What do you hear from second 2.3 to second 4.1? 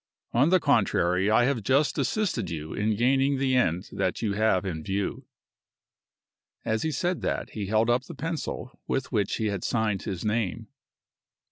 you in gaining the end